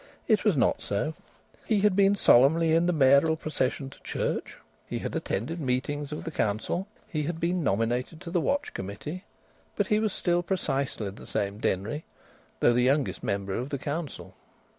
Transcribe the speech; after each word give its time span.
It 0.27 0.43
was 0.43 0.57
not 0.57 0.81
so. 0.81 1.13
He 1.63 1.81
had 1.81 1.95
been 1.95 2.15
solemnly 2.15 2.71
in 2.73 2.87
the 2.87 2.91
mayoral 2.91 3.35
procession 3.35 3.91
to 3.91 4.01
church, 4.01 4.57
he 4.89 4.97
had 4.97 5.15
attended 5.15 5.61
meetings 5.61 6.11
of 6.11 6.23
the 6.23 6.31
council, 6.31 6.87
he 7.07 7.21
had 7.25 7.39
been 7.39 7.63
nominated 7.63 8.19
to 8.21 8.31
the 8.31 8.41
Watch 8.41 8.73
Committee. 8.73 9.25
But 9.75 9.85
he 9.85 9.99
was 9.99 10.11
still 10.11 10.41
precisely 10.41 11.11
the 11.11 11.27
same 11.27 11.59
Denry, 11.59 12.03
though 12.61 12.73
the 12.73 12.81
youngest 12.81 13.21
member 13.21 13.53
of 13.53 13.69
the 13.69 13.77
council. 13.77 14.33